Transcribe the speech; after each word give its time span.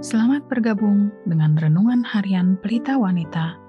Selamat 0.00 0.48
bergabung 0.48 1.12
dengan 1.28 1.60
renungan 1.60 2.00
harian 2.00 2.56
Pelita 2.64 2.96
Wanita 2.96 3.60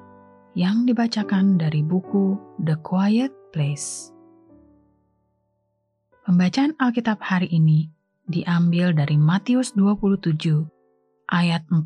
yang 0.56 0.88
dibacakan 0.88 1.60
dari 1.60 1.84
buku 1.84 2.40
The 2.64 2.80
Quiet 2.80 3.36
Place. 3.52 4.16
Pembacaan 6.24 6.72
Alkitab 6.80 7.20
hari 7.20 7.52
ini 7.52 7.92
diambil 8.32 8.96
dari 8.96 9.20
Matius 9.20 9.76
27 9.76 10.72
ayat 11.36 11.68
45 11.68 11.84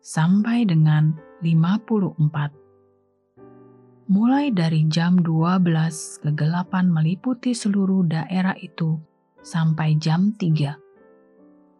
sampai 0.00 0.64
dengan 0.64 1.12
54. 1.44 4.08
Mulai 4.08 4.56
dari 4.56 4.88
jam 4.88 5.20
12 5.20 6.24
kegelapan 6.24 6.88
meliputi 6.88 7.52
seluruh 7.52 8.08
daerah 8.08 8.56
itu 8.56 8.96
sampai 9.44 10.00
jam 10.00 10.32
3. 10.32 10.87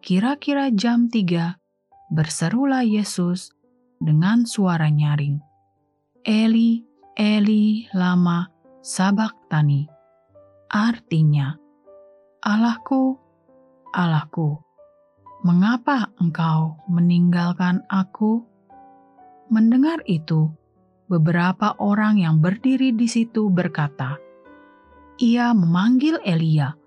Kira-kira 0.09 0.73
jam 0.73 1.05
3 1.05 1.53
berserulah 2.09 2.81
Yesus 2.81 3.53
dengan 4.01 4.41
suara 4.41 4.89
nyaring. 4.89 5.37
Eli, 6.25 6.81
Eli, 7.13 7.85
lama 7.93 8.49
sabaktani. 8.81 9.85
Artinya, 10.65 11.53
Allahku, 12.41 13.21
Allahku, 13.93 14.57
mengapa 15.45 16.09
engkau 16.17 16.81
meninggalkan 16.89 17.85
aku? 17.85 18.41
Mendengar 19.53 20.01
itu, 20.09 20.49
beberapa 21.05 21.77
orang 21.77 22.17
yang 22.17 22.41
berdiri 22.41 22.97
di 22.97 23.05
situ 23.05 23.53
berkata, 23.53 24.17
"Ia 25.21 25.53
memanggil 25.53 26.17
Elia." 26.25 26.78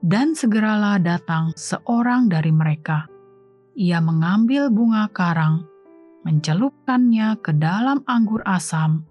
Dan 0.00 0.32
segeralah 0.32 0.96
datang 0.96 1.52
seorang 1.52 2.32
dari 2.32 2.48
mereka. 2.48 3.04
Ia 3.76 4.00
mengambil 4.00 4.72
bunga 4.72 5.08
karang, 5.12 5.68
mencelupkannya 6.24 7.36
ke 7.44 7.52
dalam 7.56 8.00
anggur 8.08 8.40
asam, 8.48 9.04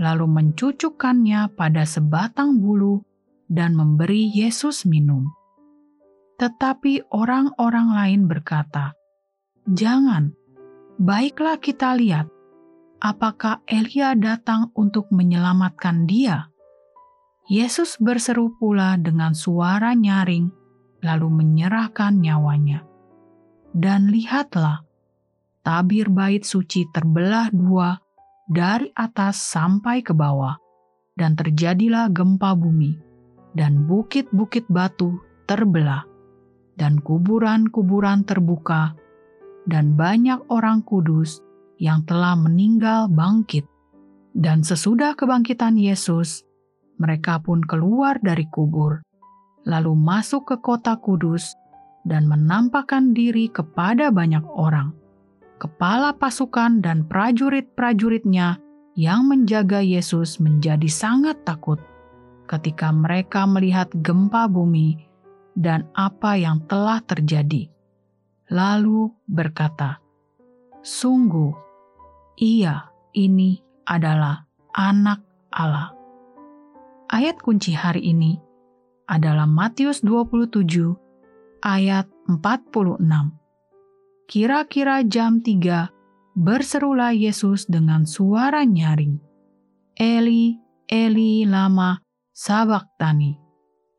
lalu 0.00 0.24
mencucukkannya 0.24 1.52
pada 1.52 1.84
sebatang 1.84 2.56
bulu 2.56 3.04
dan 3.52 3.76
memberi 3.76 4.32
Yesus 4.32 4.88
minum. 4.88 5.28
Tetapi 6.40 7.12
orang-orang 7.12 7.88
lain 7.92 8.20
berkata, 8.24 8.96
"Jangan, 9.68 10.32
baiklah 10.96 11.60
kita 11.60 12.00
lihat 12.00 12.32
apakah 13.00 13.64
Elia 13.64 14.12
datang 14.12 14.68
untuk 14.76 15.08
menyelamatkan 15.08 16.04
dia? 16.04 16.49
Yesus 17.50 17.98
berseru 17.98 18.54
pula 18.62 18.94
dengan 18.94 19.34
suara 19.34 19.90
nyaring, 19.90 20.54
lalu 21.02 21.28
menyerahkan 21.42 22.14
nyawanya. 22.14 22.86
Dan 23.74 24.06
lihatlah, 24.06 24.86
tabir 25.66 26.06
bait 26.14 26.46
suci 26.46 26.86
terbelah 26.94 27.50
dua 27.50 27.98
dari 28.46 28.86
atas 28.94 29.42
sampai 29.42 29.98
ke 29.98 30.14
bawah, 30.14 30.54
dan 31.18 31.34
terjadilah 31.34 32.14
gempa 32.14 32.54
bumi, 32.54 32.94
dan 33.58 33.82
bukit-bukit 33.82 34.70
batu 34.70 35.18
terbelah, 35.50 36.06
dan 36.78 37.02
kuburan-kuburan 37.02 38.22
terbuka, 38.22 38.94
dan 39.66 39.98
banyak 39.98 40.38
orang 40.54 40.86
kudus 40.86 41.42
yang 41.82 42.06
telah 42.06 42.38
meninggal 42.38 43.10
bangkit. 43.10 43.66
Dan 44.30 44.62
sesudah 44.62 45.18
kebangkitan 45.18 45.74
Yesus, 45.74 46.46
mereka 47.00 47.40
pun 47.40 47.64
keluar 47.64 48.20
dari 48.20 48.44
kubur, 48.52 49.00
lalu 49.64 49.96
masuk 49.96 50.52
ke 50.52 50.56
kota 50.60 51.00
kudus 51.00 51.56
dan 52.04 52.28
menampakkan 52.28 53.16
diri 53.16 53.48
kepada 53.48 54.12
banyak 54.12 54.44
orang. 54.52 54.92
Kepala 55.60 56.16
pasukan 56.16 56.80
dan 56.80 57.04
prajurit-prajuritnya 57.08 58.60
yang 58.96 59.28
menjaga 59.28 59.80
Yesus 59.80 60.40
menjadi 60.40 60.88
sangat 60.88 61.40
takut 61.44 61.80
ketika 62.48 62.92
mereka 62.92 63.44
melihat 63.44 63.88
gempa 64.00 64.48
bumi 64.48 65.00
dan 65.56 65.88
apa 65.92 66.36
yang 66.36 66.64
telah 66.68 67.00
terjadi. 67.04 67.68
Lalu 68.50 69.12
berkata, 69.28 70.02
"Sungguh, 70.82 71.54
ia 72.40 72.88
ini 73.14 73.60
adalah 73.86 74.48
anak 74.74 75.20
Allah. 75.52 75.99
Ayat 77.10 77.42
kunci 77.42 77.74
hari 77.74 78.14
ini 78.14 78.38
adalah 79.10 79.42
Matius 79.42 79.98
27 80.06 80.62
ayat 81.58 82.06
46. 82.30 83.02
Kira-kira 84.30 85.02
jam 85.02 85.42
3 85.42 85.90
berserulah 86.38 87.10
Yesus 87.10 87.66
dengan 87.66 88.06
suara 88.06 88.62
nyaring. 88.62 89.18
Eli, 89.98 90.54
Eli 90.86 91.42
lama 91.50 91.98
sabaktani. 92.30 93.34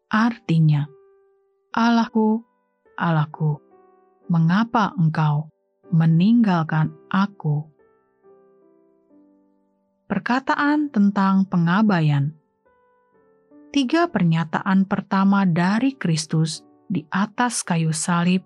Artinya, 0.07 0.87
Allahku, 1.75 2.39
Allahku, 2.95 3.59
mengapa 4.31 4.95
engkau 4.95 5.51
meninggalkan 5.91 6.95
aku? 7.11 7.67
Perkataan 10.07 10.87
tentang 10.95 11.43
pengabaian. 11.51 12.39
Tiga 13.71 14.03
pernyataan 14.11 14.83
pertama 14.83 15.47
dari 15.47 15.95
Kristus 15.95 16.59
di 16.91 17.07
atas 17.07 17.63
kayu 17.63 17.95
salib 17.95 18.43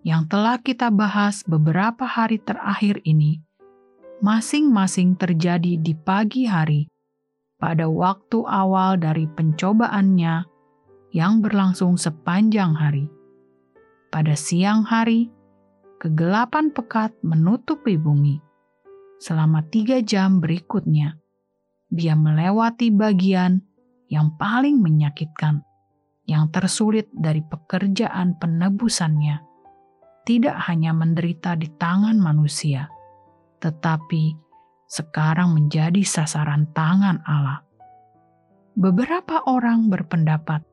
yang 0.00 0.24
telah 0.32 0.56
kita 0.56 0.88
bahas 0.88 1.44
beberapa 1.44 2.08
hari 2.08 2.40
terakhir 2.40 3.04
ini, 3.04 3.44
masing-masing 4.24 5.12
terjadi 5.20 5.76
di 5.76 5.92
pagi 5.92 6.48
hari 6.48 6.88
pada 7.60 7.84
waktu 7.84 8.48
awal 8.48 8.96
dari 8.96 9.28
pencobaannya 9.28 10.48
yang 11.12 11.44
berlangsung 11.44 12.00
sepanjang 12.00 12.72
hari. 12.72 13.12
Pada 14.08 14.32
siang 14.32 14.88
hari, 14.88 15.28
kegelapan 16.00 16.72
pekat 16.72 17.12
menutupi 17.20 18.00
bumi 18.00 18.40
selama 19.20 19.68
tiga 19.68 20.00
jam 20.00 20.40
berikutnya, 20.40 21.20
dia 21.92 22.16
melewati 22.16 22.88
bagian 22.88 23.60
yang 24.06 24.34
paling 24.38 24.78
menyakitkan, 24.78 25.62
yang 26.26 26.50
tersulit 26.50 27.10
dari 27.14 27.42
pekerjaan 27.42 28.38
penebusannya. 28.38 29.42
Tidak 30.26 30.56
hanya 30.66 30.90
menderita 30.90 31.54
di 31.54 31.70
tangan 31.78 32.18
manusia, 32.18 32.90
tetapi 33.62 34.34
sekarang 34.90 35.54
menjadi 35.54 36.02
sasaran 36.02 36.66
tangan 36.74 37.22
Allah. 37.26 37.62
Beberapa 38.74 39.42
orang 39.46 39.86
berpendapat 39.86 40.66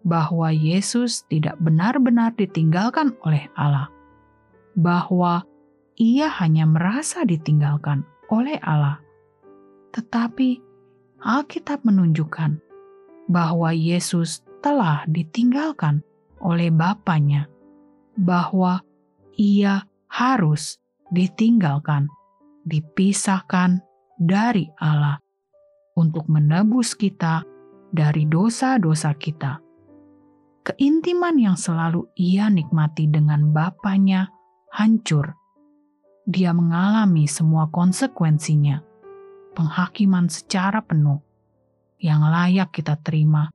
bahwa 0.00 0.48
Yesus 0.48 1.28
tidak 1.28 1.60
benar-benar 1.60 2.32
ditinggalkan 2.36 3.12
oleh 3.24 3.52
Allah, 3.52 3.92
bahwa 4.76 5.44
ia 5.96 6.28
hanya 6.40 6.64
merasa 6.68 7.24
ditinggalkan 7.24 8.04
oleh 8.32 8.56
Allah. 8.64 9.00
Tetapi 9.92 10.60
Alkitab 11.24 11.84
menunjukkan 11.88 12.65
bahwa 13.26 13.74
Yesus 13.74 14.42
telah 14.62 15.06
ditinggalkan 15.06 16.02
oleh 16.42 16.70
Bapaknya, 16.70 17.50
bahwa 18.14 18.82
ia 19.36 19.84
harus 20.10 20.78
ditinggalkan, 21.10 22.08
dipisahkan 22.66 23.82
dari 24.16 24.70
Allah 24.80 25.20
untuk 25.98 26.26
menebus 26.30 26.94
kita 26.94 27.44
dari 27.92 28.26
dosa-dosa 28.26 29.14
kita. 29.14 29.60
Keintiman 30.66 31.38
yang 31.38 31.54
selalu 31.54 32.10
ia 32.18 32.50
nikmati 32.50 33.06
dengan 33.06 33.54
Bapaknya 33.54 34.34
hancur. 34.74 35.38
Dia 36.26 36.50
mengalami 36.50 37.30
semua 37.30 37.70
konsekuensinya, 37.70 38.82
penghakiman 39.54 40.26
secara 40.26 40.82
penuh 40.82 41.22
yang 42.00 42.24
layak 42.26 42.72
kita 42.72 43.00
terima 43.00 43.48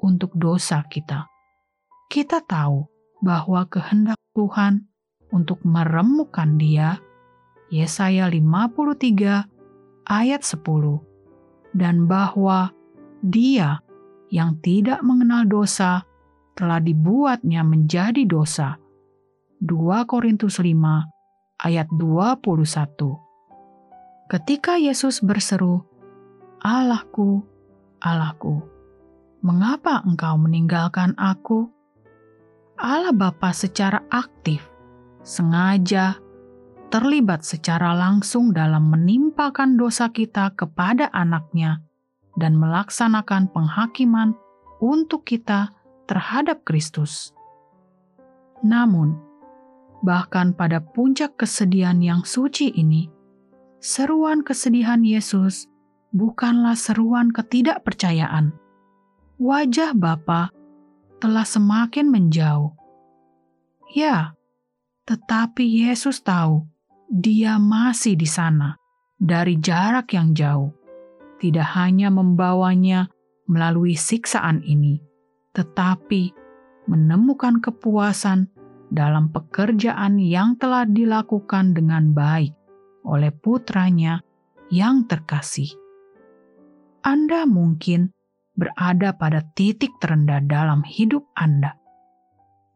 untuk 0.00 0.32
dosa 0.36 0.84
kita. 0.88 1.28
Kita 2.10 2.42
tahu 2.44 2.84
bahwa 3.22 3.68
kehendak 3.68 4.18
Tuhan 4.34 4.88
untuk 5.30 5.62
meremukkan 5.62 6.58
dia, 6.58 6.98
Yesaya 7.70 8.26
53 8.26 9.46
ayat 10.10 10.42
10, 10.42 11.76
dan 11.76 12.10
bahwa 12.10 12.74
dia 13.22 13.78
yang 14.32 14.58
tidak 14.64 15.04
mengenal 15.06 15.46
dosa 15.46 16.02
telah 16.58 16.82
dibuatnya 16.82 17.62
menjadi 17.62 18.26
dosa. 18.26 18.76
2 19.60 20.08
Korintus 20.08 20.58
5 20.58 20.72
ayat 21.62 21.86
21. 21.94 23.20
Ketika 24.30 24.80
Yesus 24.80 25.20
berseru, 25.20 25.84
Allahku, 26.62 27.49
Allahku, 28.00 28.64
mengapa 29.44 30.00
engkau 30.08 30.40
meninggalkan 30.40 31.12
aku? 31.20 31.68
Allah 32.80 33.12
Bapa 33.12 33.52
secara 33.52 34.00
aktif 34.08 34.64
sengaja 35.20 36.16
terlibat 36.90 37.46
secara 37.46 37.94
langsung 37.94 38.50
dalam 38.50 38.90
menimpakan 38.90 39.78
dosa 39.78 40.10
kita 40.10 40.50
kepada 40.58 41.06
anaknya 41.14 41.84
dan 42.34 42.58
melaksanakan 42.58 43.46
penghakiman 43.54 44.34
untuk 44.82 45.22
kita 45.22 45.70
terhadap 46.10 46.66
Kristus. 46.66 47.30
Namun, 48.66 49.14
bahkan 50.02 50.50
pada 50.50 50.82
puncak 50.82 51.38
kesedihan 51.38 52.02
yang 52.02 52.26
suci 52.26 52.74
ini, 52.74 53.06
seruan 53.78 54.42
kesedihan 54.42 55.06
Yesus 55.06 55.69
bukanlah 56.10 56.74
seruan 56.74 57.30
ketidakpercayaan. 57.30 58.54
Wajah 59.40 59.96
Bapa 59.96 60.52
telah 61.22 61.46
semakin 61.46 62.12
menjauh. 62.12 62.76
Ya, 63.96 64.36
tetapi 65.08 65.66
Yesus 65.88 66.22
tahu 66.22 66.68
dia 67.10 67.58
masih 67.58 68.14
di 68.14 68.28
sana 68.28 68.78
dari 69.18 69.58
jarak 69.58 70.14
yang 70.14 70.30
jauh, 70.36 70.70
tidak 71.42 71.66
hanya 71.74 72.12
membawanya 72.12 73.10
melalui 73.50 73.98
siksaan 73.98 74.62
ini, 74.62 75.02
tetapi 75.56 76.30
menemukan 76.86 77.58
kepuasan 77.58 78.46
dalam 78.90 79.30
pekerjaan 79.30 80.18
yang 80.18 80.54
telah 80.58 80.86
dilakukan 80.86 81.74
dengan 81.74 82.14
baik 82.14 82.54
oleh 83.06 83.34
putranya 83.34 84.22
yang 84.70 85.06
terkasih. 85.06 85.79
Anda 87.00 87.48
mungkin 87.48 88.12
berada 88.56 89.16
pada 89.16 89.44
titik 89.56 89.96
terendah 90.00 90.44
dalam 90.44 90.84
hidup 90.84 91.24
Anda. 91.36 91.76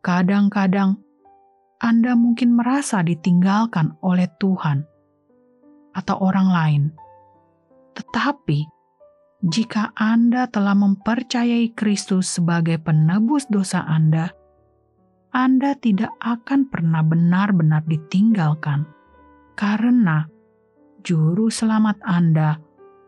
Kadang-kadang 0.05 1.05
anda 1.85 2.17
mungkin 2.17 2.57
merasa 2.57 3.05
ditinggalkan 3.05 4.01
oleh 4.01 4.25
Tuhan 4.41 4.89
atau 5.93 6.17
orang 6.17 6.49
lain. 6.49 6.83
Tetapi, 7.93 8.65
jika 9.45 9.93
Anda 9.93 10.49
telah 10.49 10.73
mempercayai 10.73 11.77
Kristus 11.77 12.41
sebagai 12.41 12.81
penebus 12.81 13.45
dosa 13.53 13.85
Anda, 13.85 14.33
Anda 15.37 15.77
tidak 15.77 16.17
akan 16.25 16.73
pernah 16.73 17.05
benar-benar 17.05 17.85
ditinggalkan, 17.85 18.89
karena 19.53 20.25
Juru 21.05 21.53
Selamat 21.53 22.01
Anda 22.01 22.57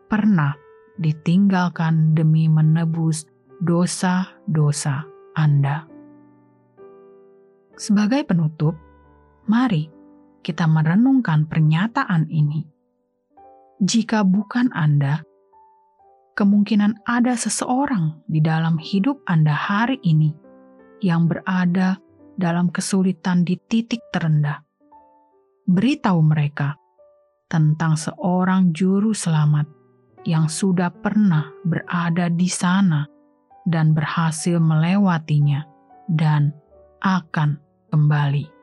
pernah 0.05 0.53
ditinggalkan 0.97 2.17
demi 2.17 2.49
menebus 2.49 3.25
dosa-dosa 3.61 5.05
Anda. 5.37 5.85
Sebagai 7.77 8.25
penutup, 8.25 8.73
mari 9.45 9.89
kita 10.41 10.65
merenungkan 10.65 11.45
pernyataan 11.45 12.25
ini. 12.33 12.65
Jika 13.77 14.25
bukan 14.25 14.73
Anda, 14.73 15.21
kemungkinan 16.33 17.05
ada 17.05 17.37
seseorang 17.37 18.25
di 18.25 18.41
dalam 18.41 18.81
hidup 18.81 19.21
Anda 19.29 19.53
hari 19.53 20.01
ini 20.01 20.33
yang 21.05 21.29
berada 21.29 22.01
dalam 22.33 22.73
kesulitan 22.73 23.45
di 23.45 23.61
titik 23.69 24.01
terendah. 24.09 24.65
Beritahu 25.69 26.25
mereka 26.25 26.73
tentang 27.45 27.93
seorang 27.93 28.73
juru 28.73 29.13
selamat 29.13 29.76
yang 30.27 30.51
sudah 30.51 30.91
pernah 30.91 31.47
berada 31.63 32.27
di 32.27 32.51
sana 32.51 33.07
dan 33.63 33.95
berhasil 33.95 34.59
melewatinya 34.59 35.63
dan 36.11 36.51
akan 36.99 37.55
kembali. 37.95 38.56